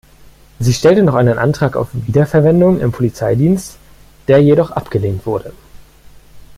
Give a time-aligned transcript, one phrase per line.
[0.57, 3.77] Sie stellte noch einen Antrag auf Wiederverwendung im Polizeidienst,
[4.27, 5.53] der jedoch abgelehnt wurde.